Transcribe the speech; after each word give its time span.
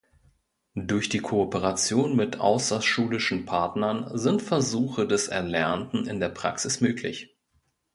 Durch 0.73 1.09
die 1.09 1.19
Kooperation 1.19 2.15
mit 2.15 2.39
außerschulischen 2.39 3.45
Partnern 3.45 4.09
sind 4.17 4.41
Versuche 4.41 5.05
des 5.05 5.27
Erlernten 5.27 6.07
in 6.07 6.19
der 6.19 6.29
Praxis 6.29 6.81
möglich. 6.81 7.37